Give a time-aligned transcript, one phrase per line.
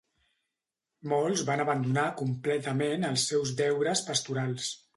[1.11, 4.75] Molts van abandonar completament els seus deures pastorals.